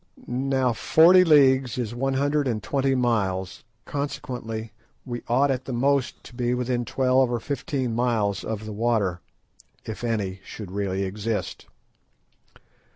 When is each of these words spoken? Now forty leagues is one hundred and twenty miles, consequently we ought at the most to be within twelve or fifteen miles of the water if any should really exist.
Now 0.25 0.73
forty 0.73 1.23
leagues 1.23 1.77
is 1.77 1.93
one 1.93 2.15
hundred 2.15 2.47
and 2.47 2.63
twenty 2.63 2.95
miles, 2.95 3.63
consequently 3.85 4.71
we 5.05 5.21
ought 5.27 5.51
at 5.51 5.65
the 5.65 5.73
most 5.73 6.23
to 6.23 6.33
be 6.33 6.55
within 6.55 6.85
twelve 6.85 7.29
or 7.31 7.39
fifteen 7.39 7.93
miles 7.93 8.43
of 8.43 8.65
the 8.65 8.73
water 8.73 9.21
if 9.85 10.03
any 10.03 10.39
should 10.43 10.71
really 10.71 11.03
exist. 11.03 11.67